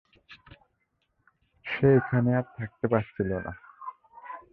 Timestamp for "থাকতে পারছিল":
2.57-3.29